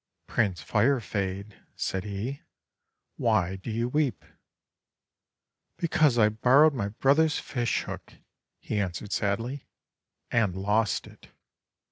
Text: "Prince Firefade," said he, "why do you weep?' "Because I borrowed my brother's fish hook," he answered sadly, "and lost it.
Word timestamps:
"Prince 0.25 0.63
Firefade," 0.63 1.61
said 1.75 2.05
he, 2.05 2.41
"why 3.17 3.57
do 3.57 3.69
you 3.69 3.87
weep?' 3.87 4.25
"Because 5.77 6.17
I 6.17 6.27
borrowed 6.29 6.73
my 6.73 6.87
brother's 6.89 7.37
fish 7.37 7.83
hook," 7.83 8.13
he 8.57 8.79
answered 8.79 9.13
sadly, 9.13 9.67
"and 10.31 10.55
lost 10.55 11.05
it. 11.05 11.27